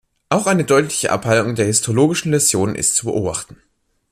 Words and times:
Auch 0.29 0.47
eine 0.47 0.63
deutliche 0.63 1.11
Abheilung 1.11 1.53
der 1.53 1.67
histologischen 1.67 2.31
Läsionen 2.31 2.73
ist 2.73 2.95
zu 2.95 3.05
beobachten. 3.05 3.57